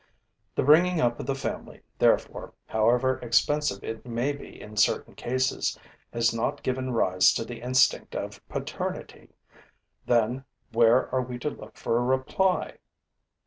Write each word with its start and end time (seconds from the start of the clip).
The 0.55 0.63
bringing 0.63 0.99
up 0.99 1.19
of 1.19 1.27
the 1.27 1.35
family, 1.35 1.81
therefore, 1.99 2.55
however 2.65 3.19
expensive 3.19 3.83
it 3.83 4.03
may 4.03 4.33
be 4.33 4.59
in 4.59 4.75
certain 4.75 5.13
cases, 5.13 5.77
has 6.11 6.33
not 6.33 6.63
given 6.63 6.89
rise 6.89 7.31
to 7.35 7.45
the 7.45 7.61
instinct 7.61 8.15
of 8.15 8.41
paternity. 8.49 9.29
Then 10.07 10.43
where 10.71 11.07
are 11.13 11.21
we 11.21 11.37
to 11.37 11.51
look 11.51 11.77
for 11.77 11.99
a 11.99 12.03
reply? 12.03 12.79